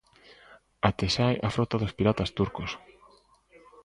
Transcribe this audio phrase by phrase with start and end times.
[0.89, 2.71] Até sae a frota dos piratas turcos!